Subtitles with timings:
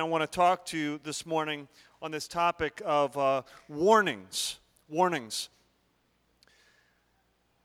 [0.00, 1.66] I want to talk to you this morning
[2.00, 4.58] on this topic of uh, warnings.
[4.88, 5.48] Warnings.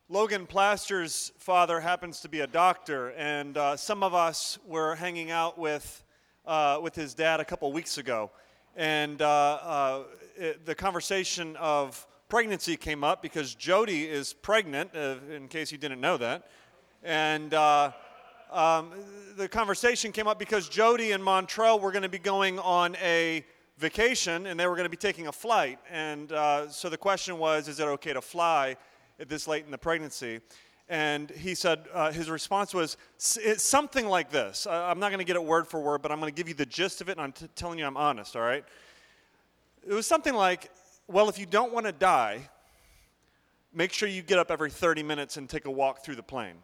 [0.09, 5.31] Logan Plaster's father happens to be a doctor, and uh, some of us were hanging
[5.31, 6.03] out with,
[6.45, 8.31] uh, with his dad a couple weeks ago.
[8.75, 10.03] And uh, uh,
[10.35, 15.77] it, the conversation of pregnancy came up because Jody is pregnant, uh, in case you
[15.77, 16.49] didn't know that.
[17.03, 17.53] And
[18.53, 18.91] um,
[19.35, 23.43] the conversation came up because Jody and Montrell were going to be going on a
[23.77, 25.79] vacation and they were going to be taking a flight.
[25.89, 28.77] And uh, so the question was, is it okay to fly
[29.27, 30.39] this late in the pregnancy?
[30.87, 34.67] And he said, uh, his response was something like this.
[34.67, 36.53] I'm not going to get it word for word, but I'm going to give you
[36.53, 38.63] the gist of it, and I'm t- telling you I'm honest, all right?
[39.87, 40.69] It was something like,
[41.07, 42.49] well, if you don't want to die,
[43.73, 46.57] make sure you get up every 30 minutes and take a walk through the plane.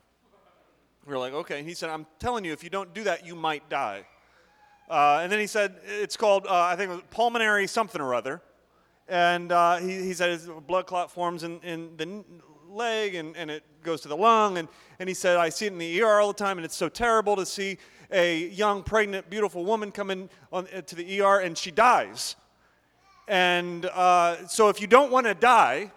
[1.10, 1.58] We were like, okay.
[1.58, 4.06] And he said, I'm telling you, if you don't do that, you might die.
[4.88, 8.14] Uh, and then he said, it's called, uh, I think it was pulmonary something or
[8.14, 8.42] other.
[9.08, 12.24] And uh, he, he said, his blood clot forms in, in the
[12.70, 14.60] leg and, and it goes to the lung.
[14.60, 14.68] And,
[15.00, 16.90] and he said, I see it in the ER all the time, and it's so
[16.90, 17.80] terrible to see
[18.12, 22.36] a young, pregnant, beautiful woman come in on, uh, to the ER and she dies.
[23.28, 25.92] And uh, so if you don't want to die,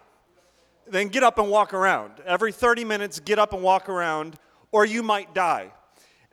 [0.87, 2.13] then get up and walk around.
[2.25, 4.39] Every 30 minutes, get up and walk around
[4.73, 5.71] or you might die.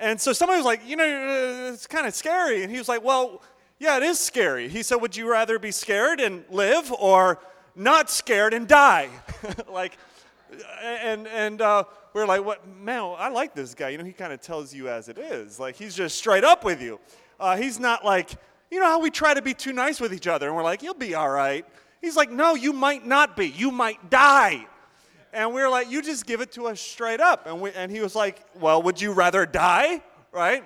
[0.01, 2.63] And so somebody was like, you know, uh, it's kind of scary.
[2.63, 3.43] And he was like, well,
[3.79, 4.69] yeah, it is scary.
[4.69, 7.39] He said, would you rather be scared and live or
[7.77, 9.11] not scared and die?
[9.71, 9.99] like,
[10.83, 13.91] and, and uh, we are like, what, man, I like this guy.
[13.91, 15.61] You know, he kind of tells you as it is.
[15.61, 16.99] Like, he's just straight up with you.
[17.39, 18.31] Uh, he's not like,
[18.71, 20.83] you know how we try to be too nice with each other and we're like,
[20.83, 21.67] you'll be all right.
[22.01, 23.49] He's like, no, you might not be.
[23.49, 24.67] You might die.
[25.33, 27.47] And we were like, you just give it to us straight up.
[27.47, 30.03] And, we, and he was like, well, would you rather die?
[30.33, 30.65] Right?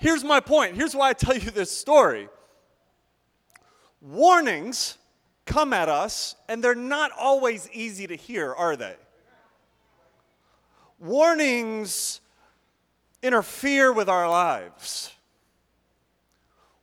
[0.00, 0.76] Here's my point.
[0.76, 2.28] Here's why I tell you this story.
[4.00, 4.96] Warnings
[5.44, 8.94] come at us, and they're not always easy to hear, are they?
[11.00, 12.20] Warnings
[13.22, 15.12] interfere with our lives.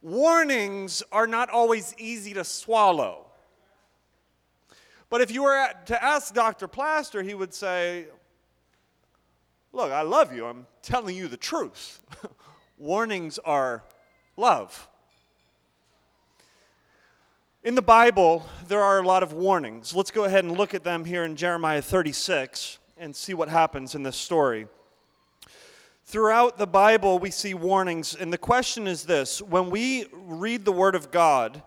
[0.01, 3.24] Warnings are not always easy to swallow.
[5.09, 6.67] But if you were to ask Dr.
[6.67, 8.07] Plaster, he would say,
[9.71, 10.45] Look, I love you.
[10.45, 12.01] I'm telling you the truth.
[12.77, 13.83] Warnings are
[14.37, 14.87] love.
[17.61, 19.93] In the Bible, there are a lot of warnings.
[19.93, 23.95] Let's go ahead and look at them here in Jeremiah 36 and see what happens
[23.95, 24.67] in this story.
[26.05, 30.71] Throughout the Bible, we see warnings, and the question is this when we read the
[30.71, 31.63] Word of God,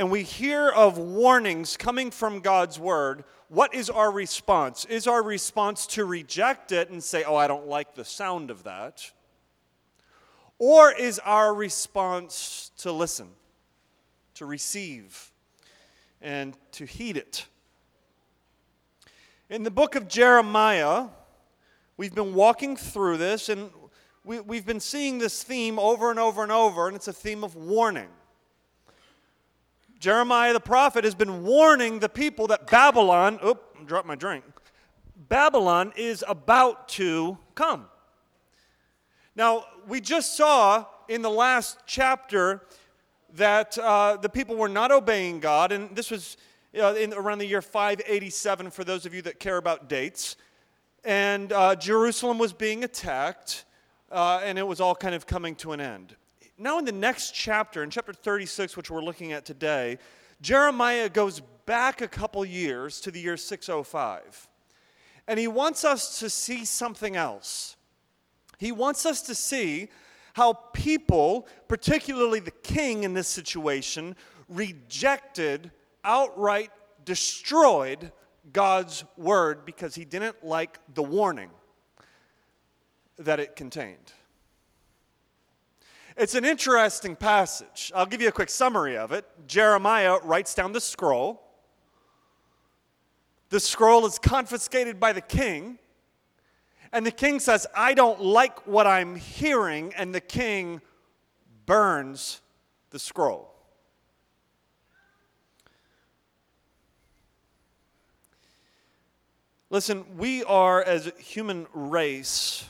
[0.00, 4.86] and we hear of warnings coming from God's word, what is our response?
[4.86, 8.62] Is our response to reject it and say, oh, I don't like the sound of
[8.62, 9.10] that?
[10.58, 13.28] Or is our response to listen,
[14.36, 15.32] to receive,
[16.22, 17.44] and to heed it?
[19.50, 21.08] In the book of Jeremiah,
[21.98, 23.68] we've been walking through this, and
[24.24, 27.44] we, we've been seeing this theme over and over and over, and it's a theme
[27.44, 28.08] of warning.
[30.00, 34.44] Jeremiah the prophet has been warning the people that Babylon, oop, dropped my drink.
[35.28, 37.84] Babylon is about to come.
[39.36, 42.62] Now, we just saw in the last chapter
[43.34, 46.38] that uh, the people were not obeying God, and this was
[46.80, 50.36] uh, in, around the year 587 for those of you that care about dates.
[51.04, 53.66] And uh, Jerusalem was being attacked,
[54.10, 56.16] uh, and it was all kind of coming to an end.
[56.62, 59.96] Now, in the next chapter, in chapter 36, which we're looking at today,
[60.42, 64.46] Jeremiah goes back a couple years to the year 605.
[65.26, 67.76] And he wants us to see something else.
[68.58, 69.88] He wants us to see
[70.34, 74.14] how people, particularly the king in this situation,
[74.50, 75.70] rejected,
[76.04, 76.70] outright
[77.06, 78.12] destroyed
[78.52, 81.48] God's word because he didn't like the warning
[83.18, 84.12] that it contained.
[86.20, 87.90] It's an interesting passage.
[87.94, 89.24] I'll give you a quick summary of it.
[89.46, 91.40] Jeremiah writes down the scroll.
[93.48, 95.78] The scroll is confiscated by the king.
[96.92, 99.94] And the king says, I don't like what I'm hearing.
[99.96, 100.82] And the king
[101.64, 102.42] burns
[102.90, 103.54] the scroll.
[109.70, 112.66] Listen, we are, as a human race,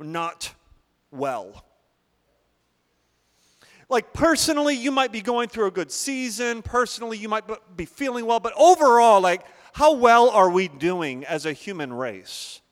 [0.00, 0.54] not
[1.10, 1.66] well.
[3.92, 6.62] Like personally, you might be going through a good season.
[6.62, 7.44] Personally, you might
[7.76, 8.40] be feeling well.
[8.40, 9.42] But overall, like,
[9.74, 12.62] how well are we doing as a human race?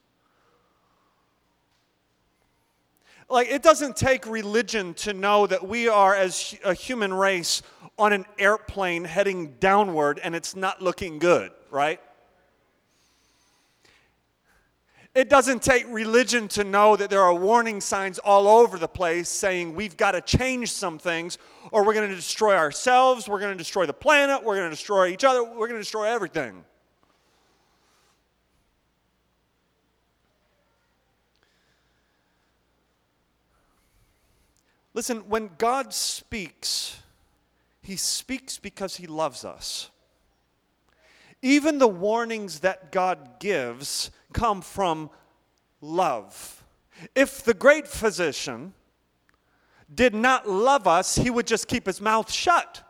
[3.29, 7.61] Like, it doesn't take religion to know that we are, as a human race,
[7.99, 12.01] on an airplane heading downward and it's not looking good, right?
[15.13, 19.27] It doesn't take religion to know that there are warning signs all over the place
[19.27, 21.37] saying we've got to change some things
[21.71, 24.75] or we're going to destroy ourselves, we're going to destroy the planet, we're going to
[24.75, 26.63] destroy each other, we're going to destroy everything.
[34.93, 36.97] Listen, when God speaks,
[37.81, 39.89] He speaks because He loves us.
[41.41, 45.09] Even the warnings that God gives come from
[45.81, 46.63] love.
[47.15, 48.73] If the great physician
[49.93, 52.83] did not love us, he would just keep his mouth shut.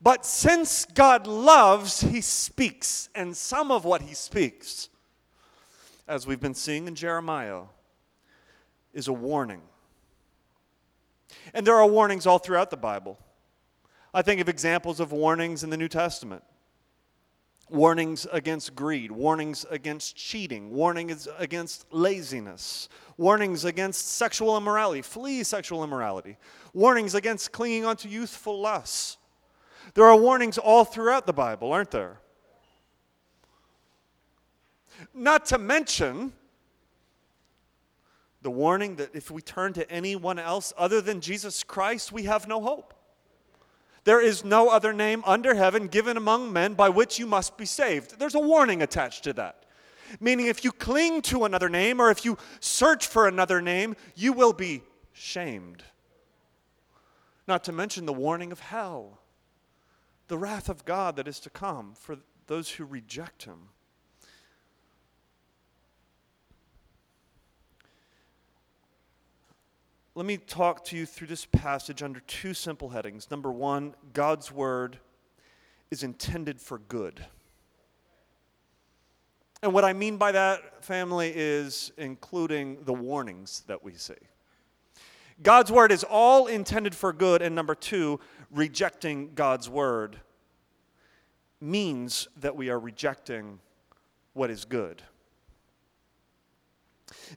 [0.00, 4.88] But since God loves, he speaks, and some of what he speaks,
[6.06, 7.62] as we've been seeing in Jeremiah,
[8.92, 9.62] is a warning.
[11.54, 13.18] And there are warnings all throughout the Bible.
[14.14, 16.44] I think of examples of warnings in the New Testament
[17.70, 25.84] warnings against greed, warnings against cheating, warnings against laziness, warnings against sexual immorality, flee sexual
[25.84, 26.36] immorality,
[26.72, 29.18] warnings against clinging onto youthful lusts.
[29.94, 32.20] There are warnings all throughout the Bible, aren't there?
[35.14, 36.32] Not to mention
[38.42, 42.46] the warning that if we turn to anyone else other than Jesus Christ, we have
[42.48, 42.94] no hope.
[44.08, 47.66] There is no other name under heaven given among men by which you must be
[47.66, 48.18] saved.
[48.18, 49.66] There's a warning attached to that.
[50.18, 54.32] Meaning, if you cling to another name or if you search for another name, you
[54.32, 54.80] will be
[55.12, 55.82] shamed.
[57.46, 59.18] Not to mention the warning of hell,
[60.28, 62.16] the wrath of God that is to come for
[62.46, 63.68] those who reject Him.
[70.18, 73.30] Let me talk to you through this passage under two simple headings.
[73.30, 74.98] Number one, God's word
[75.92, 77.24] is intended for good.
[79.62, 84.14] And what I mean by that, family, is including the warnings that we see.
[85.40, 87.40] God's word is all intended for good.
[87.40, 88.18] And number two,
[88.50, 90.18] rejecting God's word
[91.60, 93.60] means that we are rejecting
[94.32, 95.00] what is good.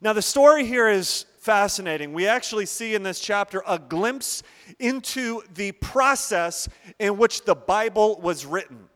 [0.02, 2.14] Now, the story here is fascinating.
[2.14, 4.44] We actually see in this chapter a glimpse
[4.80, 6.70] into the process
[7.00, 8.90] in which the Bible was written.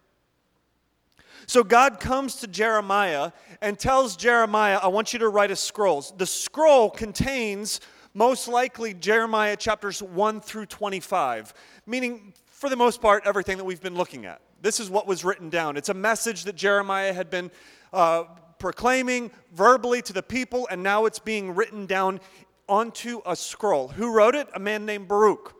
[1.47, 3.31] So God comes to Jeremiah
[3.61, 6.01] and tells Jeremiah, I want you to write a scroll.
[6.01, 7.81] The scroll contains
[8.13, 11.53] most likely Jeremiah chapters 1 through 25,
[11.85, 14.41] meaning, for the most part, everything that we've been looking at.
[14.61, 15.77] This is what was written down.
[15.77, 17.51] It's a message that Jeremiah had been
[17.91, 18.23] uh,
[18.65, 22.19] proclaiming verbally to the people, and now it's being written down
[22.67, 23.89] onto a scroll.
[23.89, 24.47] Who wrote it?
[24.55, 25.53] A man named Baruch.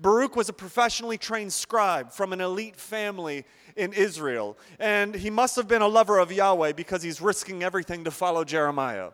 [0.00, 3.44] Baruch was a professionally trained scribe from an elite family
[3.76, 4.56] in Israel.
[4.78, 8.44] And he must have been a lover of Yahweh because he's risking everything to follow
[8.44, 9.10] Jeremiah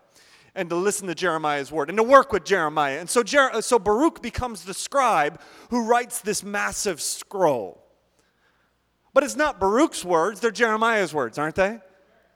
[0.55, 3.01] and to listen to Jeremiah's word and to work with Jeremiah.
[3.01, 5.41] And so, Jer- uh, so Baruch becomes the scribe
[5.71, 7.83] who writes this massive scroll.
[9.13, 11.81] But it's not Baruch's words, they're Jeremiah's words, aren't they?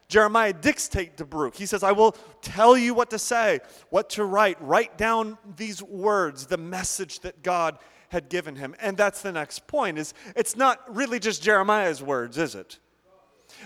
[0.09, 1.55] Jeremiah dictate to Baruch.
[1.55, 3.61] He says, I will tell you what to say,
[3.91, 4.57] what to write.
[4.61, 7.79] Write down these words, the message that God
[8.09, 8.75] had given him.
[8.81, 12.79] And that's the next point is it's not really just Jeremiah's words, is it?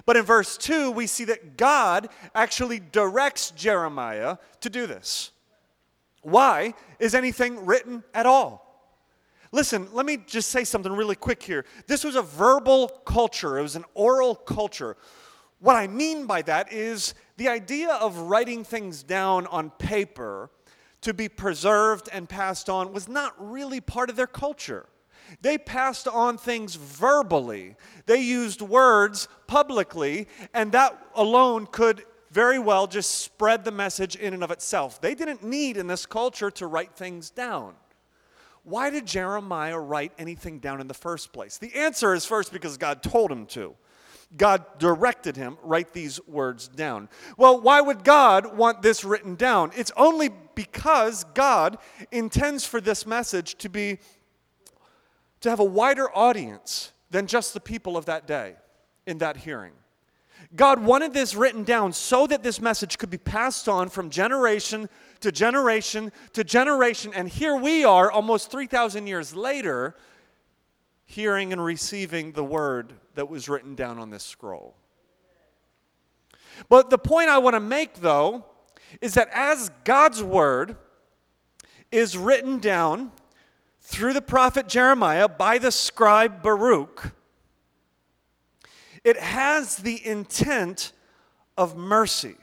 [0.05, 5.31] But in verse 2, we see that God actually directs Jeremiah to do this.
[6.23, 8.69] Why is anything written at all?
[9.53, 11.67] Listen, let me just say something really quick here.
[11.87, 14.97] This was a verbal culture, it was an oral culture.
[15.63, 20.51] What I mean by that is the idea of writing things down on paper
[21.03, 24.87] to be preserved and passed on was not really part of their culture.
[25.41, 27.77] They passed on things verbally.
[28.07, 34.35] They used words publicly, and that alone could very well just spread the message in
[34.35, 35.01] and of itself.
[35.01, 37.75] They didn't need in this culture to write things down.
[38.65, 41.57] Why did Jeremiah write anything down in the first place?
[41.59, 43.77] The answer is first because God told him to.
[44.37, 47.09] God directed him, write these words down.
[47.37, 49.73] Well, why would God want this written down?
[49.77, 51.79] It's only because God
[52.11, 53.99] intends for this message to be
[55.41, 58.55] to have a wider audience than just the people of that day
[59.07, 59.73] in that hearing.
[60.55, 64.89] God wanted this written down so that this message could be passed on from generation
[65.21, 67.13] to generation to generation.
[67.15, 69.95] And here we are, almost 3,000 years later,
[71.13, 74.75] hearing and receiving the word that was written down on this scroll.
[76.71, 78.47] But the point I want to make, though,
[79.01, 80.77] is that as God's word,
[81.91, 83.13] is written down
[83.81, 87.13] through the prophet Jeremiah by the scribe Baruch,
[89.05, 90.93] it has the intent
[91.59, 92.37] of mercy.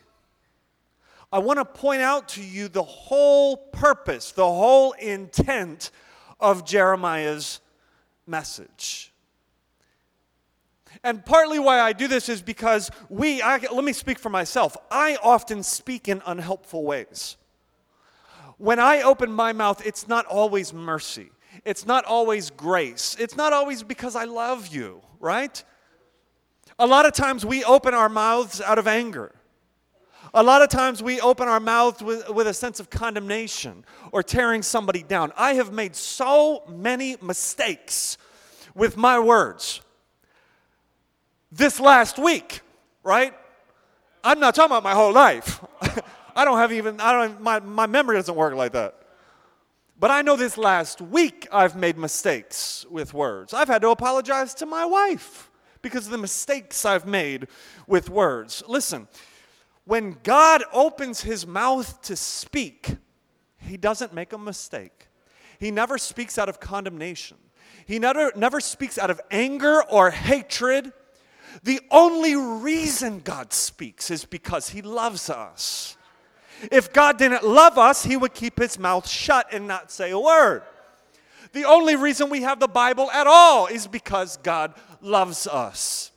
[1.32, 5.90] I want to point out to you the whole purpose, the whole intent
[6.40, 7.62] of Jeremiah's
[8.30, 9.12] message.
[11.04, 14.76] And partly why I do this is because we, I, let me speak for myself,
[14.92, 17.38] I often speak in unhelpful ways.
[18.58, 21.32] When I open my mouth, it's not always mercy.
[21.64, 23.16] It's not always grace.
[23.20, 25.64] It's not always because I love you, right?
[26.78, 29.34] A lot of times we open our mouths out of anger.
[30.34, 34.22] A lot of times we open our mouths with, with a sense of condemnation or
[34.22, 35.32] tearing somebody down.
[35.36, 38.18] I have made so many mistakes
[38.76, 39.82] with my words
[41.52, 42.62] this last week,
[43.04, 43.34] right?
[44.24, 45.64] I'm not talking about my whole life.
[46.36, 48.96] I don't have even, I don't, my, my memory doesn't work like that.
[50.00, 53.54] But I know this last week I've made mistakes with words.
[53.54, 55.50] I've had to apologize to my wife
[55.82, 57.48] because of the mistakes I've made
[57.88, 58.64] with words.
[58.68, 59.08] Listen,
[59.90, 62.96] when God opens his mouth to speak,
[63.58, 65.08] he doesn't make a mistake.
[65.60, 67.38] He never speaks out of condemnation.
[67.88, 70.94] He never, never speaks out of anger or hatred.
[71.64, 75.98] The only reason God speaks is because He loves us.
[76.72, 80.20] If God didn't love us, He would keep His mouth shut and not say a
[80.20, 80.62] word.
[81.52, 86.12] The only reason we have the Bible at all is because God loves us.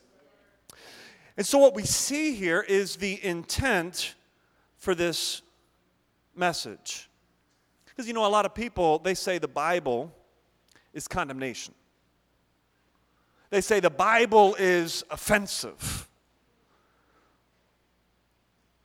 [1.37, 4.15] And so, what we see here is the intent
[4.77, 5.43] for this
[6.35, 7.09] message.
[7.87, 10.13] Because, you know, a lot of people, they say the Bible
[10.93, 11.75] is condemnation.
[13.51, 16.09] They say the Bible is offensive.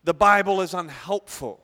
[0.04, 1.60] The Bible is unhelpful.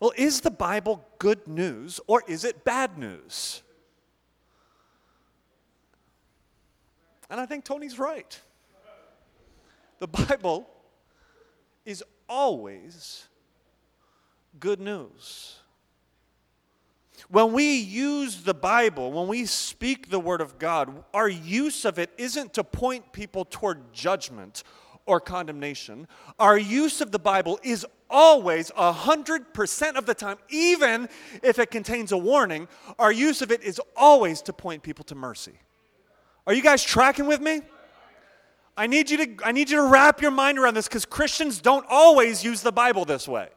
[0.00, 3.62] Well, is the Bible good news or is it bad news?
[7.32, 8.38] And I think Tony's right.
[10.00, 10.68] The Bible
[11.86, 13.26] is always
[14.60, 15.56] good news.
[17.30, 21.98] When we use the Bible, when we speak the Word of God, our use of
[21.98, 24.62] it isn't to point people toward judgment
[25.06, 26.08] or condemnation.
[26.38, 31.08] Our use of the Bible is always, 100% of the time, even
[31.42, 35.14] if it contains a warning, our use of it is always to point people to
[35.14, 35.54] mercy.
[36.46, 37.62] Are you guys tracking with me?
[38.76, 41.60] I need you to, I need you to wrap your mind around this because Christians
[41.60, 43.48] don't always use the Bible this way.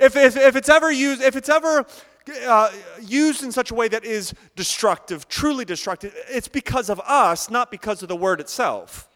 [0.00, 1.84] If, if, if it's ever used, if it's ever
[2.46, 2.70] uh,
[3.00, 7.70] used in such a way that is destructive, truly destructive, it's because of us, not
[7.70, 9.08] because of the word itself.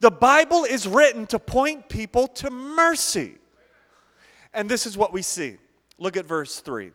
[0.00, 3.36] The Bible is written to point people to mercy.
[4.52, 5.58] And this is what we see.
[5.98, 6.92] Look at verse 3.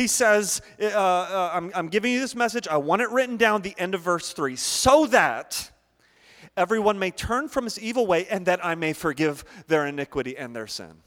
[0.00, 2.66] He says, uh, uh, I'm, I'm giving you this message.
[2.66, 5.70] I want it written down, the end of verse 3, so that
[6.56, 10.56] everyone may turn from his evil way and that I may forgive their iniquity and
[10.56, 11.02] their sin.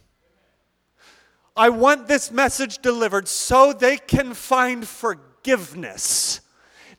[1.57, 6.41] I want this message delivered so they can find forgiveness.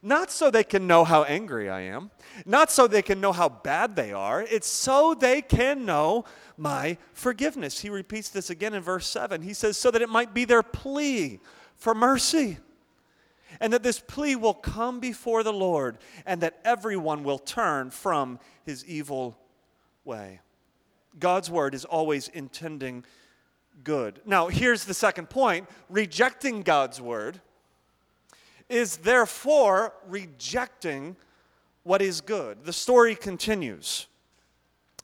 [0.02, 2.10] Not so they can know how angry I am,
[2.44, 4.42] not so they can know how bad they are.
[4.42, 6.24] It's so they can know
[6.56, 7.78] my forgiveness.
[7.78, 9.42] He repeats this again in verse 7.
[9.42, 11.38] He says, So that it might be their plea
[11.76, 12.58] for mercy.
[13.60, 18.40] And that this plea will come before the Lord, and that everyone will turn from
[18.64, 19.38] his evil
[20.04, 20.40] way.
[21.18, 23.04] God's word is always intending
[23.84, 24.20] good.
[24.24, 27.40] Now, here's the second point rejecting God's word
[28.68, 31.16] is therefore rejecting
[31.82, 32.64] what is good.
[32.64, 34.06] The story continues.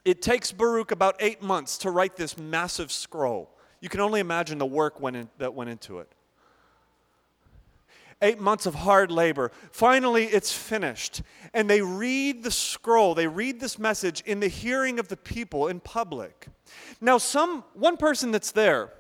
[0.05, 3.51] It takes Baruch about eight months to write this massive scroll.
[3.81, 6.11] You can only imagine the work went in, that went into it.
[8.23, 9.51] Eight months of hard labor.
[9.71, 11.23] Finally, it's finished.
[11.55, 15.69] And they read the scroll, they read this message in the hearing of the people
[15.69, 16.47] in public.
[17.01, 18.93] Now, some one person that's there,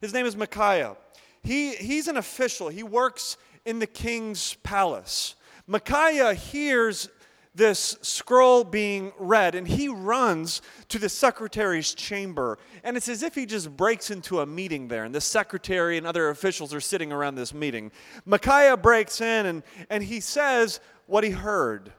[0.00, 0.96] his name is Micaiah.
[1.42, 2.68] He, he's an official.
[2.68, 5.34] He works in the king's palace.
[5.66, 7.08] Micaiah hears
[7.54, 12.58] this scroll being read, and he runs to the secretary's chamber.
[12.84, 16.06] And it's as if he just breaks into a meeting there, and the secretary and
[16.06, 17.90] other officials are sitting around this meeting.
[18.24, 21.92] Micaiah breaks in, and, and he says what he heard.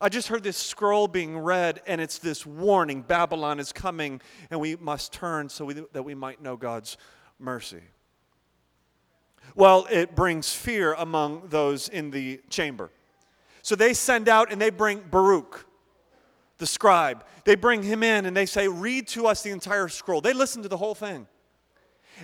[0.00, 4.60] I just heard this scroll being read, and it's this warning Babylon is coming, and
[4.60, 6.96] we must turn so we, that we might know God's
[7.38, 7.82] mercy.
[9.54, 12.90] Well, it brings fear among those in the chamber.
[13.68, 15.66] So they send out and they bring Baruch,
[16.56, 17.22] the scribe.
[17.44, 20.22] They bring him in and they say, Read to us the entire scroll.
[20.22, 21.26] They listen to the whole thing.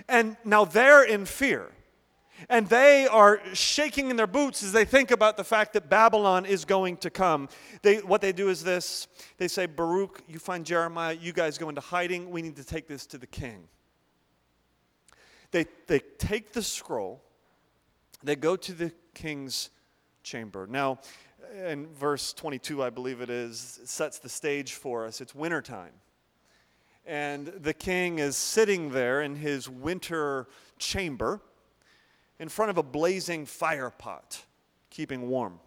[0.09, 1.71] And now they're in fear.
[2.49, 6.47] And they are shaking in their boots as they think about the fact that Babylon
[6.47, 7.47] is going to come.
[7.83, 11.69] They, what they do is this they say, Baruch, you find Jeremiah, you guys go
[11.69, 12.31] into hiding.
[12.31, 13.67] We need to take this to the king.
[15.51, 17.21] They, they take the scroll,
[18.23, 19.69] they go to the king's
[20.25, 20.67] chamber.
[20.67, 20.99] Now,
[21.67, 25.21] in verse 22, I believe it is, sets the stage for us.
[25.21, 25.93] It's wintertime.
[27.05, 30.47] And the king is sitting there in his winter
[30.79, 31.41] chamber
[32.39, 34.43] in front of a blazing fire pot,
[34.89, 35.59] keeping warm.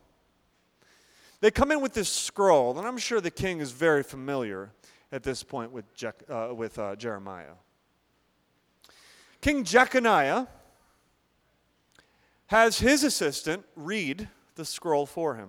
[1.41, 4.73] They come in with this scroll, and I'm sure the king is very familiar
[5.13, 7.55] at this point with, Je- uh, with uh, Jeremiah.
[9.41, 10.49] King Jeconiah
[12.49, 15.49] has his assistant read the scroll for him.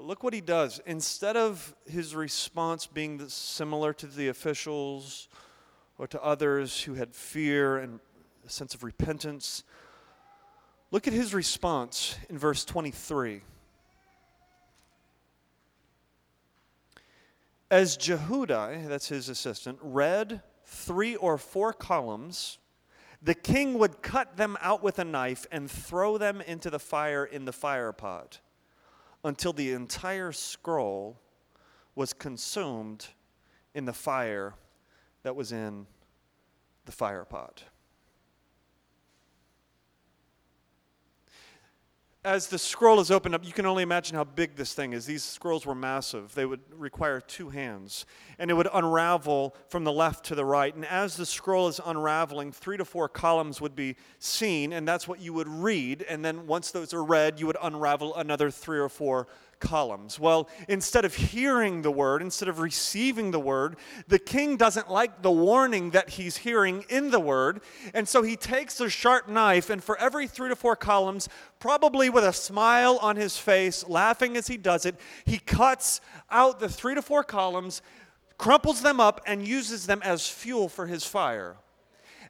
[0.00, 0.80] But look what he does.
[0.86, 5.28] Instead of his response being similar to the officials
[5.98, 8.00] or to others who had fear and
[8.46, 9.62] a sense of repentance,
[10.90, 13.42] look at his response in verse 23.
[17.70, 22.56] As Jehudi, that's his assistant, read three or four columns,
[23.20, 27.26] the king would cut them out with a knife and throw them into the fire
[27.26, 28.40] in the fire pot
[29.24, 31.18] until the entire scroll
[31.94, 33.08] was consumed
[33.74, 34.54] in the fire
[35.22, 35.86] that was in
[36.86, 37.64] the fire pot.
[42.22, 45.06] As the scroll is opened up, you can only imagine how big this thing is.
[45.06, 46.34] These scrolls were massive.
[46.34, 48.04] They would require two hands.
[48.38, 50.74] And it would unravel from the left to the right.
[50.74, 55.08] And as the scroll is unraveling, three to four columns would be seen, and that's
[55.08, 56.04] what you would read.
[56.10, 59.26] And then once those are read, you would unravel another three or four
[59.60, 60.18] columns.
[60.18, 63.76] Well, instead of hearing the word, instead of receiving the word,
[64.08, 67.60] the king doesn't like the warning that he's hearing in the word.
[67.94, 71.28] And so he takes a sharp knife, and for every three to four columns,
[71.60, 76.58] probably with a smile on his face, laughing as he does it, he cuts out
[76.58, 77.82] the three to four columns,
[78.38, 81.56] crumples them up, and uses them as fuel for his fire.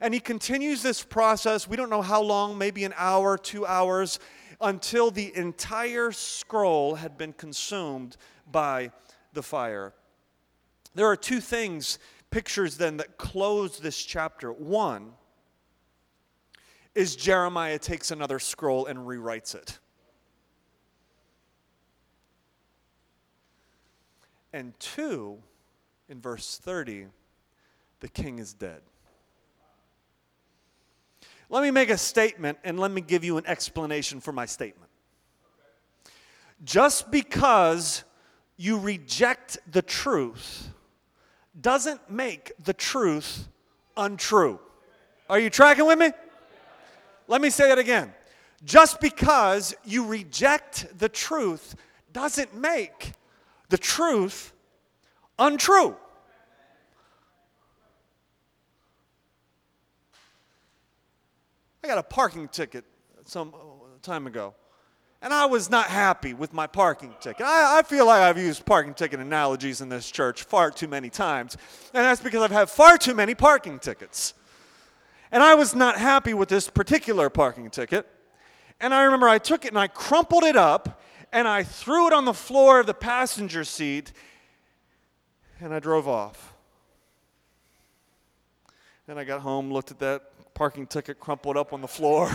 [0.00, 1.68] And he continues this process.
[1.68, 4.18] We don't know how long, maybe an hour, two hours
[4.60, 8.16] until the entire scroll had been consumed
[8.50, 8.92] by
[9.32, 9.92] the fire.
[10.94, 11.98] There are two things,
[12.30, 14.52] pictures then, that close this chapter.
[14.52, 15.12] One
[16.94, 19.78] is Jeremiah takes another scroll and rewrites it.
[24.52, 25.38] And two,
[26.08, 27.06] in verse 30,
[28.00, 28.80] the king is dead.
[31.50, 34.88] Let me make a statement and let me give you an explanation for my statement.
[36.62, 38.04] Just because
[38.56, 40.68] you reject the truth
[41.60, 43.48] doesn't make the truth
[43.96, 44.60] untrue.
[45.28, 46.12] Are you tracking with me?
[47.26, 48.14] Let me say it again.
[48.64, 51.74] Just because you reject the truth
[52.12, 53.12] doesn't make
[53.70, 54.52] the truth
[55.38, 55.96] untrue.
[61.82, 62.84] I got a parking ticket
[63.24, 64.54] some uh, time ago.
[65.22, 67.44] And I was not happy with my parking ticket.
[67.44, 71.10] I, I, feel like I've used parking ticket analogies in this church far too many
[71.10, 71.58] times.
[71.92, 74.32] And that's because I've had far too many parking tickets.
[75.30, 78.06] And I was not happy with this particular parking ticket.
[78.80, 82.14] And I remember I took it and I crumpled it up and I threw it
[82.14, 84.12] on the floor of the passenger seat
[85.60, 86.54] and I drove off.
[89.06, 90.22] And I got home, looked at that
[90.54, 92.30] parking ticket crumpled up on the floor,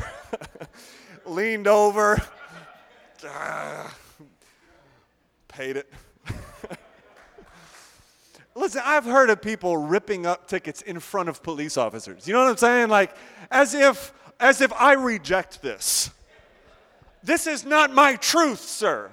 [1.26, 2.22] leaned over,
[5.48, 5.92] paid it.
[8.56, 12.28] Listen, I've heard of people ripping up tickets in front of police officers.
[12.28, 12.90] You know what I'm saying?
[12.90, 13.16] Like,
[13.52, 16.10] as if, as if I reject this.
[17.24, 19.12] This is not my truth, sir.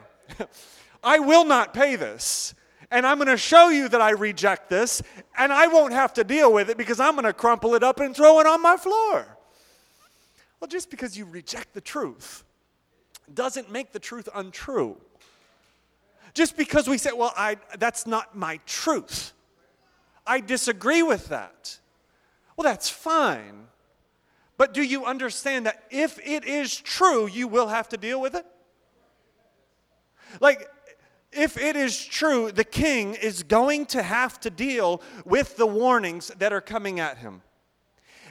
[1.03, 2.55] I will not pay this
[2.93, 5.03] and I'm going to show you that I reject this,
[5.37, 8.01] and I won't have to deal with it because I'm going to crumple it up
[8.01, 9.27] and throw it on my floor.
[10.61, 12.45] Well, just because you reject the truth
[13.33, 14.99] doesn't make the truth untrue.
[16.35, 19.33] Just because we say, well, I, that's not my truth,
[20.27, 21.79] I disagree with that.
[22.57, 23.69] Well, that's fine.
[24.59, 28.35] But do you understand that if it is true, you will have to deal with
[28.35, 28.45] it?
[30.41, 30.69] Like,
[31.33, 36.29] if it is true, the king is going to have to deal with the warnings
[36.38, 37.42] that are coming at him.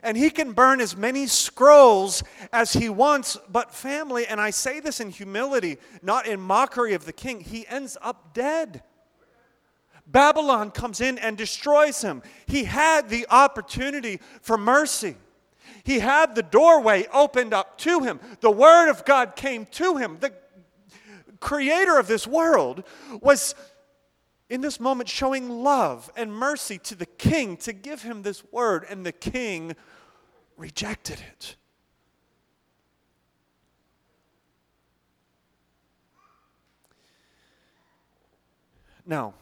[0.03, 3.37] and he can burn as many scrolls as he wants.
[3.49, 7.67] But, family, and I say this in humility, not in mockery of the king, he
[7.67, 8.81] ends up dead.
[10.07, 12.21] Babylon comes in and destroys him.
[12.47, 15.15] He had the opportunity for mercy.
[15.83, 18.19] He had the doorway opened up to him.
[18.41, 20.17] The Word of God came to him.
[20.19, 20.33] The
[21.41, 22.85] creator of this world
[23.19, 23.53] was
[24.49, 28.85] in this moment showing love and mercy to the king to give him this word,
[28.89, 29.75] and the king
[30.55, 31.55] rejected it.
[39.05, 39.33] Now,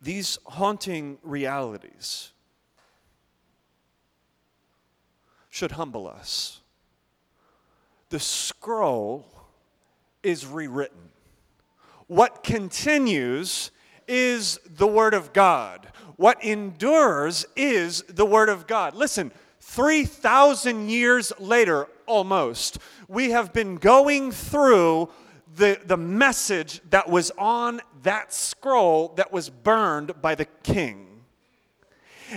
[0.00, 2.32] these haunting realities
[5.50, 6.60] should humble us.
[8.08, 9.33] The scroll
[10.24, 11.10] is rewritten.
[12.06, 13.70] What continues
[14.06, 15.88] is the Word of God.
[16.16, 18.94] What endures is the Word of God.
[18.94, 25.08] Listen, 3,000 years later, almost, we have been going through
[25.56, 31.24] the, the message that was on that scroll that was burned by the king.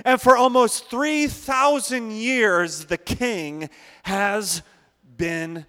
[0.06, 3.70] And for almost 3,000 years, the king
[4.04, 4.62] has
[5.18, 5.66] been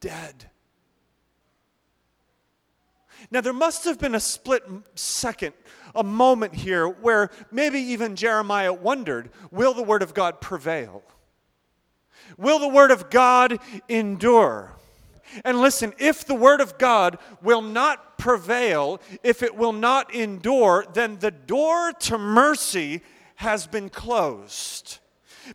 [0.00, 0.50] dead.
[3.32, 4.62] Now, there must have been a split
[4.94, 5.54] second,
[5.94, 11.02] a moment here where maybe even Jeremiah wondered will the Word of God prevail?
[12.36, 14.72] Will the Word of God endure?
[15.46, 20.84] And listen, if the Word of God will not prevail, if it will not endure,
[20.92, 23.00] then the door to mercy
[23.36, 24.98] has been closed.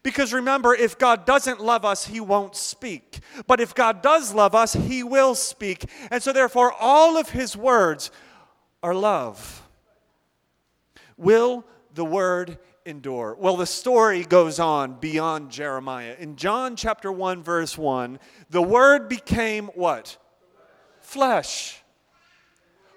[0.04, 3.20] Because remember, if God doesn't love us, He won't speak.
[3.46, 5.86] But if God does love us, He will speak.
[6.12, 8.12] And so, therefore, all of His words
[8.84, 9.64] are love.
[11.18, 13.36] Will the word endure?
[13.40, 16.16] Well, the story goes on beyond Jeremiah.
[16.20, 18.20] In John chapter 1, verse 1,
[18.50, 20.18] the word became what?
[21.02, 21.82] Flesh.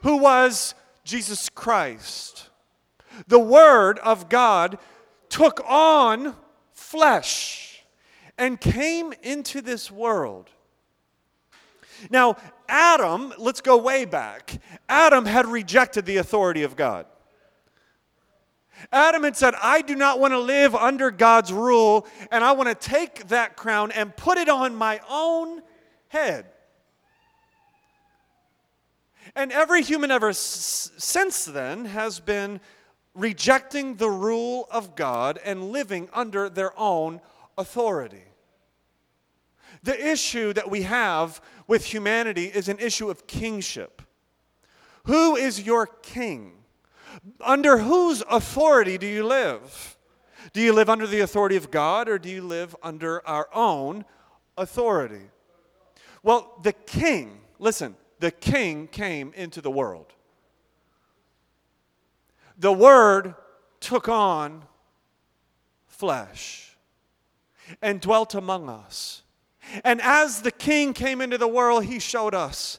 [0.03, 0.74] Who was
[1.05, 2.50] Jesus Christ?
[3.26, 4.79] The word of God
[5.29, 6.37] took on
[6.90, 7.85] flesh
[8.37, 10.50] and came into this world.
[12.11, 12.37] Now,
[12.68, 14.61] Adam, let's go way back.
[14.88, 17.07] Adam had rejected the authority of God.
[18.92, 22.68] Adam had said, I do not want to live under God's rule, and I want
[22.68, 25.62] to take that crown and put it on my own
[26.09, 26.46] head.
[29.37, 32.61] And every human ever s- since then has been
[33.14, 37.20] rejecting the rule of God and living under their own
[37.59, 38.25] authority.
[39.83, 44.03] The issue that we have with humanity is an issue of kingship.
[45.05, 46.53] Who is your king?
[47.40, 49.96] Under whose authority do you live?
[50.53, 54.05] Do you live under the authority of God or do you live under our own
[54.57, 55.31] authority?
[56.23, 60.12] Well, the king, listen, the king came into the world
[62.61, 63.35] the Word
[63.81, 64.62] took on
[65.88, 66.77] flesh
[67.81, 69.23] and dwelt among us.
[69.83, 72.79] And as the King came into the world, He showed us.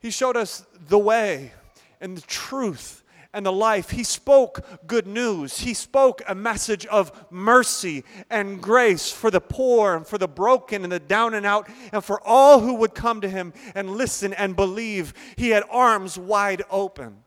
[0.00, 1.52] He showed us the way
[2.00, 3.90] and the truth and the life.
[3.90, 5.60] He spoke good news.
[5.60, 10.82] He spoke a message of mercy and grace for the poor and for the broken
[10.82, 14.32] and the down and out and for all who would come to him and listen
[14.34, 15.14] and believe.
[15.36, 17.23] He had arms wide open.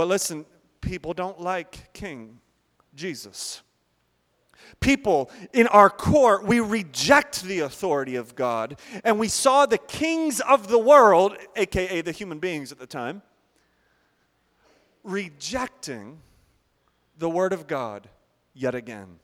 [0.00, 0.46] But listen,
[0.80, 2.40] people don't like King
[2.94, 3.60] Jesus.
[4.80, 8.80] People in our court, we reject the authority of God.
[9.04, 13.20] And we saw the kings of the world, aka the human beings at the time,
[15.04, 16.22] rejecting
[17.18, 18.08] the word of God
[18.54, 19.18] yet again.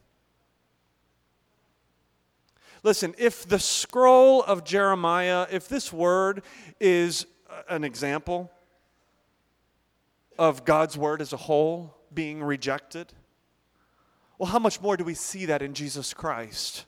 [2.82, 6.42] Listen, if the scroll of Jeremiah, if this word
[6.78, 7.24] is
[7.66, 8.50] an example,
[10.38, 13.12] of God's word as a whole being rejected?
[14.38, 16.84] Well, how much more do we see that in Jesus Christ?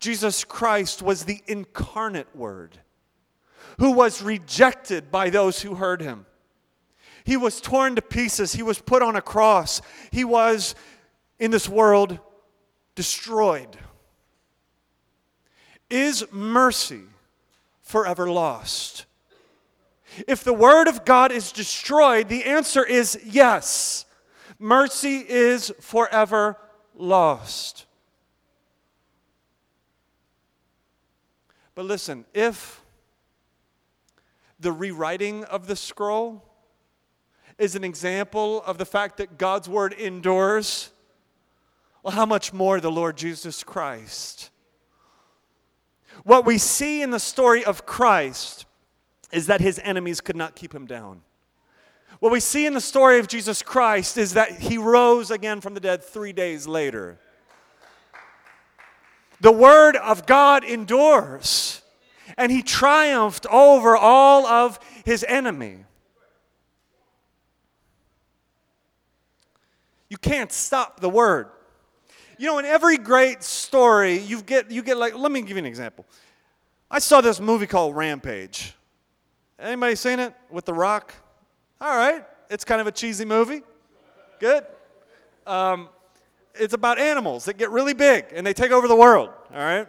[0.00, 2.78] Jesus Christ was the incarnate word
[3.78, 6.26] who was rejected by those who heard him.
[7.24, 10.74] He was torn to pieces, he was put on a cross, he was
[11.38, 12.18] in this world
[12.94, 13.76] destroyed.
[15.90, 17.02] Is mercy
[17.82, 19.06] forever lost?
[20.26, 24.06] If the Word of God is destroyed, the answer is yes.
[24.58, 26.56] Mercy is forever
[26.94, 27.86] lost.
[31.74, 32.82] But listen, if
[34.58, 36.42] the rewriting of the scroll,
[37.58, 40.90] is an example of the fact that God's word endures,
[42.02, 44.50] well, how much more the Lord Jesus Christ?
[46.22, 48.64] What we see in the story of Christ
[49.32, 51.22] is that his enemies could not keep him down.
[52.20, 55.74] What we see in the story of Jesus Christ is that he rose again from
[55.74, 57.18] the dead three days later.
[59.40, 61.82] The word of God endures,
[62.36, 65.84] and he triumphed over all of his enemy.
[70.08, 71.48] You can't stop the word.
[72.38, 75.58] You know, in every great story, you get you get like let me give you
[75.58, 76.06] an example.
[76.90, 78.74] I saw this movie called Rampage.
[79.60, 81.14] Anybody seen it with The Rock?
[81.80, 83.62] All right, it's kind of a cheesy movie.
[84.38, 84.64] Good.
[85.46, 85.88] Um,
[86.54, 89.30] it's about animals that get really big and they take over the world.
[89.52, 89.88] All right.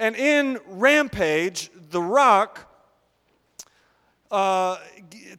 [0.00, 2.68] And in Rampage, The Rock,
[4.30, 4.78] uh,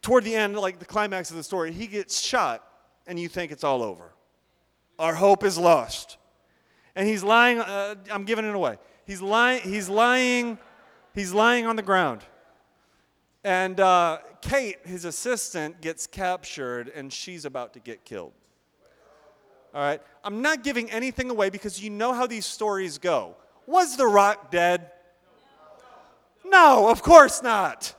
[0.01, 2.65] toward the end, like the climax of the story, he gets shot,
[3.07, 4.13] and you think it's all over.
[4.99, 6.17] Our hope is lost.
[6.95, 8.77] And he's lying, uh, I'm giving it away.
[9.05, 10.57] He's lying, he's lying,
[11.13, 12.21] he's lying on the ground.
[13.43, 18.33] And uh, Kate, his assistant, gets captured and she's about to get killed.
[19.73, 20.01] All right?
[20.23, 23.35] I'm not giving anything away because you know how these stories go.
[23.65, 24.91] Was The Rock dead?
[26.45, 27.95] No, of course not.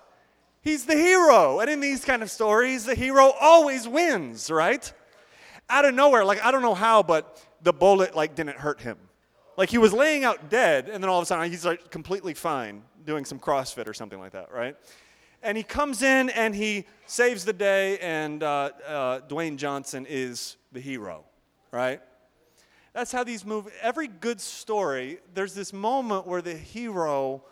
[0.60, 1.60] He's the hero.
[1.60, 4.90] And in these kind of stories, the hero always wins, right?
[5.68, 8.96] Out of nowhere, like I don't know how, but the bullet like didn't hurt him.
[9.56, 12.34] Like he was laying out dead, and then all of a sudden he's like completely
[12.34, 14.76] fine doing some CrossFit or something like that, right?
[15.44, 20.56] And he comes in and he saves the day, and uh, uh, Dwayne Johnson is
[20.72, 21.22] the hero,
[21.70, 22.00] right?
[22.94, 23.70] That's how these move.
[23.82, 27.44] Every good story, there's this moment where the hero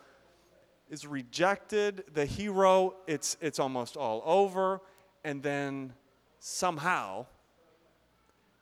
[0.89, 2.03] is rejected.
[2.15, 4.81] The hero, it's, it's almost all over.
[5.23, 5.93] And then
[6.39, 7.27] somehow,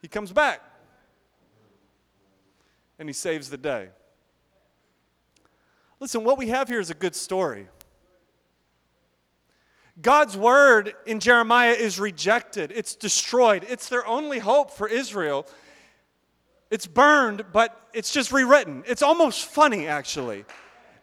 [0.02, 0.62] he comes back
[3.00, 3.90] and he saves the day.
[6.02, 7.70] Listen, what we have here is a good story.
[10.02, 13.66] God's word in Jeremiah is rejected, it's destroyed.
[13.70, 15.46] It's their only hope for Israel.
[16.70, 18.84] It's burned, but it's just rewritten.
[18.88, 20.46] It's almost funny, actually.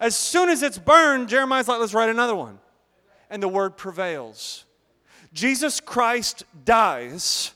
[0.01, 2.59] As soon as it's burned, Jeremiah's like, let's write another one.
[3.29, 4.65] And the word prevails.
[5.33, 7.53] Jesus Christ dies,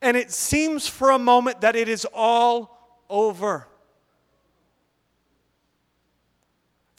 [0.00, 3.66] and it seems for a moment that it is all over.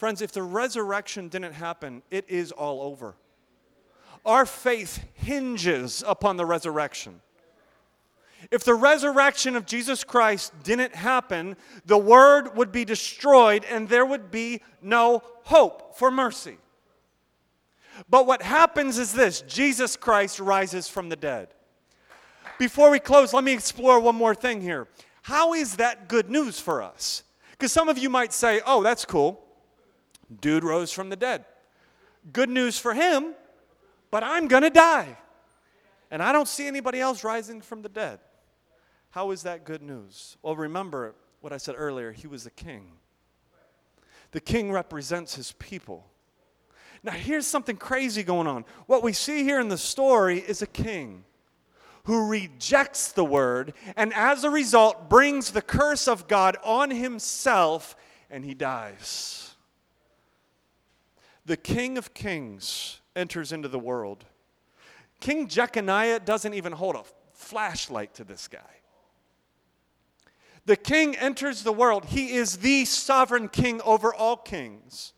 [0.02, 3.14] Friends, if the resurrection didn't happen, it is all over.
[4.26, 7.20] Our faith hinges upon the resurrection.
[8.50, 14.04] If the resurrection of Jesus Christ didn't happen, the word would be destroyed and there
[14.04, 16.58] would be no hope for mercy.
[18.10, 21.54] But what happens is this Jesus Christ rises from the dead.
[22.58, 24.88] Before we close, let me explore one more thing here.
[25.22, 27.22] How is that good news for us?
[27.52, 29.38] Because some of you might say, oh, that's cool.
[30.40, 31.44] Dude rose from the dead.
[32.32, 33.34] Good news for him,
[34.10, 35.16] but I'm going to die.
[36.10, 38.20] And I don't see anybody else rising from the dead.
[39.10, 40.36] How is that good news?
[40.42, 42.92] Well, remember what I said earlier he was a king.
[44.30, 46.06] The king represents his people.
[47.02, 48.64] Now, here's something crazy going on.
[48.86, 51.24] What we see here in the story is a king
[52.04, 57.96] who rejects the word and as a result brings the curse of God on himself
[58.30, 59.51] and he dies.
[61.44, 64.24] The king of kings enters into the world.
[65.20, 67.02] King Jeconiah doesn't even hold a
[67.32, 68.60] flashlight to this guy.
[70.64, 72.04] The king enters the world.
[72.06, 75.12] He is the sovereign king over all kings.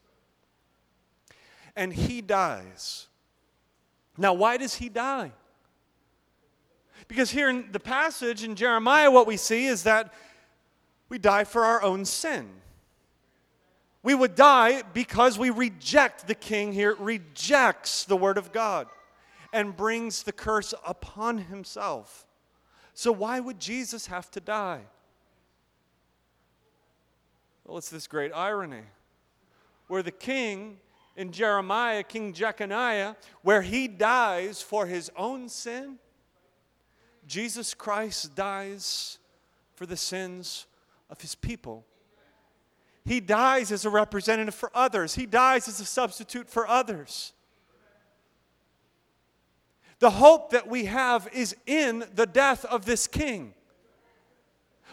[1.76, 3.08] And he dies.
[4.16, 5.32] Now, why does he die?
[7.08, 10.14] Because here in the passage in Jeremiah, what we see is that
[11.08, 12.48] we die for our own sin.
[14.04, 18.86] We would die because we reject the king here, rejects the word of God,
[19.50, 22.26] and brings the curse upon himself.
[22.92, 24.82] So, why would Jesus have to die?
[27.64, 28.82] Well, it's this great irony
[29.88, 30.76] where the king
[31.16, 35.98] in Jeremiah, King Jeconiah, where he dies for his own sin,
[37.26, 39.18] Jesus Christ dies
[39.76, 40.66] for the sins
[41.08, 41.86] of his people.
[43.04, 47.32] He dies as a representative for others, he dies as a substitute for others.
[50.00, 53.54] The hope that we have is in the death of this king.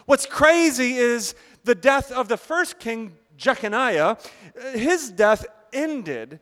[0.06, 4.16] What's crazy is the death of the first king, Jeconiah,
[4.74, 6.40] his death ended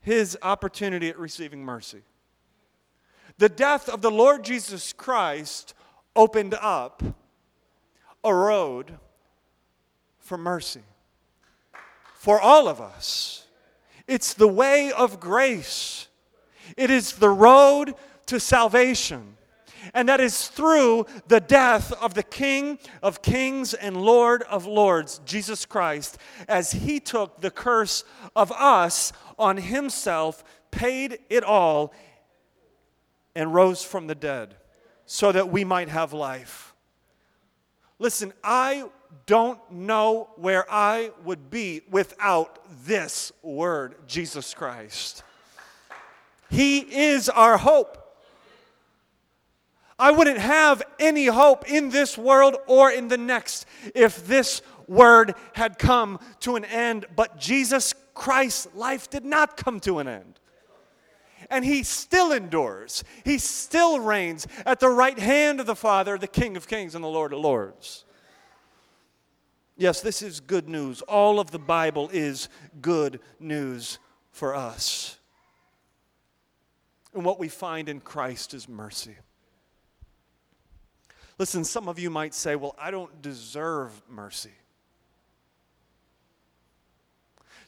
[0.00, 2.02] his opportunity at receiving mercy.
[3.38, 5.74] The death of the Lord Jesus Christ
[6.14, 7.02] opened up
[8.24, 8.98] a road
[10.22, 10.82] for mercy
[12.22, 13.48] for all of us.
[14.06, 16.06] It's the way of grace,
[16.76, 17.94] it is the road
[18.26, 19.36] to salvation.
[19.92, 25.20] And that is through the death of the King of Kings and Lord of Lords,
[25.24, 28.04] Jesus Christ, as he took the curse
[28.36, 31.92] of us on himself, paid it all,
[33.34, 34.54] and rose from the dead
[35.06, 36.72] so that we might have life.
[37.98, 38.84] Listen, I
[39.26, 45.22] don't know where I would be without this word, Jesus Christ.
[46.50, 47.98] He is our hope.
[49.98, 55.34] I wouldn't have any hope in this world or in the next if this word
[55.52, 57.06] had come to an end.
[57.14, 60.40] But Jesus Christ's life did not come to an end.
[61.50, 63.04] And he still endures.
[63.24, 67.04] He still reigns at the right hand of the Father, the King of Kings and
[67.04, 68.04] the Lord of Lords.
[69.76, 71.02] Yes, this is good news.
[71.02, 72.48] All of the Bible is
[72.80, 73.98] good news
[74.30, 75.18] for us.
[77.14, 79.16] And what we find in Christ is mercy.
[81.38, 84.52] Listen, some of you might say, well, I don't deserve mercy.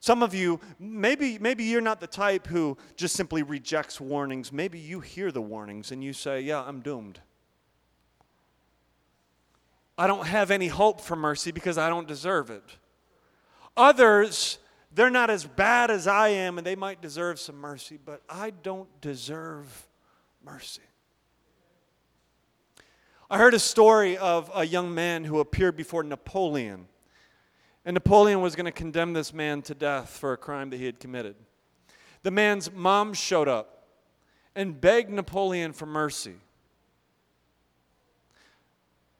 [0.01, 4.53] Some of you, maybe, maybe you're not the type who just simply rejects warnings.
[4.53, 7.21] Maybe you hear the warnings and you say, yeah, I'm doomed.
[9.97, 12.65] I don't have any hope for mercy because I don't deserve it.
[13.77, 14.59] Others,
[14.93, 18.51] they're not as bad as I am and they might deserve some mercy, but I
[18.51, 19.87] don't deserve
[20.45, 20.83] mercy.
[23.31, 26.87] I heard a story of a young man who appeared before Napoleon.
[27.85, 30.87] And Napoleon was going to condemn this man to death for a crime that he
[30.87, 31.37] had committed.
[32.23, 33.87] The man's mom showed up
[34.55, 36.37] and begged Napoleon for mercy.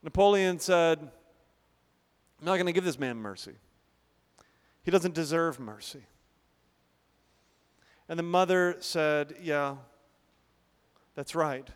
[0.05, 3.55] Napoleon said, I'm not going to give this man mercy.
[4.83, 6.03] He doesn't deserve mercy.
[8.07, 9.77] And the mother said, Yeah,
[11.15, 11.67] that's right.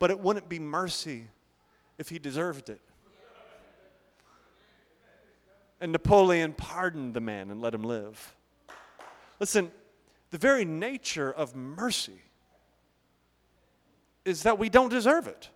[0.00, 1.28] But it wouldn't be mercy
[1.96, 2.80] if he deserved it.
[5.80, 8.34] And Napoleon pardoned the man and let him live.
[9.38, 9.70] Listen,
[10.30, 12.20] the very nature of mercy
[14.24, 15.50] is that we don't deserve it.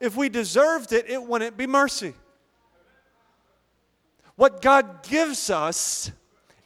[0.00, 2.14] If we deserved it, it wouldn't be mercy.
[4.36, 6.10] What God gives us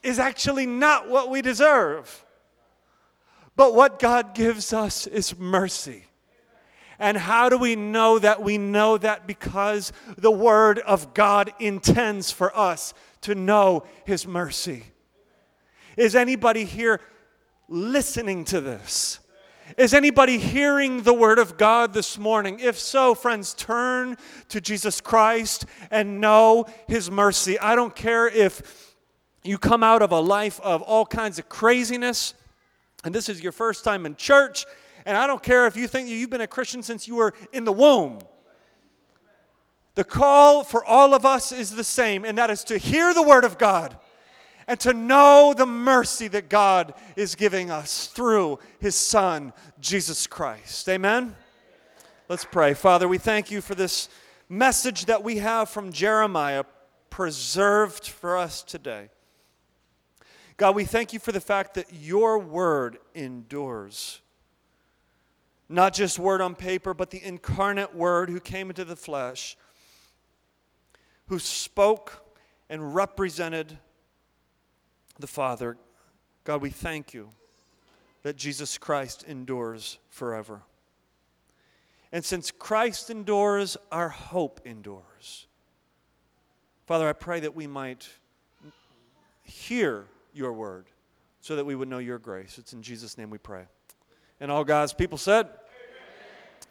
[0.02, 2.24] is actually not what we deserve.
[3.56, 6.04] But what God gives us is mercy.
[6.98, 8.42] And how do we know that?
[8.42, 14.84] We know that because the Word of God intends for us to know His mercy.
[15.96, 17.00] Is anybody here
[17.68, 19.18] listening to this?
[19.76, 22.60] Is anybody hearing the word of God this morning?
[22.60, 24.16] If so, friends, turn
[24.48, 27.58] to Jesus Christ and know his mercy.
[27.58, 28.94] I don't care if
[29.42, 32.34] you come out of a life of all kinds of craziness
[33.04, 34.64] and this is your first time in church,
[35.04, 37.64] and I don't care if you think you've been a Christian since you were in
[37.64, 38.18] the womb.
[39.94, 43.22] The call for all of us is the same, and that is to hear the
[43.22, 43.96] word of God
[44.66, 50.88] and to know the mercy that God is giving us through His Son, Jesus Christ.
[50.88, 51.36] Amen?
[52.28, 52.74] Let's pray.
[52.74, 54.08] Father, we thank you for this
[54.48, 56.64] message that we have from Jeremiah
[57.10, 59.10] preserved for us today.
[60.56, 64.20] God, we thank you for the fact that your word endures.
[65.68, 69.56] Not just word on paper, but the incarnate word who came into the flesh,
[71.26, 72.24] who spoke
[72.68, 73.78] and represented
[75.18, 75.76] the Father,
[76.44, 77.30] God, we thank you
[78.22, 80.62] that Jesus Christ endures forever.
[82.12, 85.46] And since Christ endures, our hope endures.
[86.86, 88.08] Father, I pray that we might
[89.42, 90.86] hear your word
[91.40, 92.58] so that we would know your grace.
[92.58, 93.64] It's in Jesus' name we pray.
[94.40, 95.48] And all God's people said,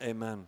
[0.01, 0.09] Amen.
[0.09, 0.47] Amen.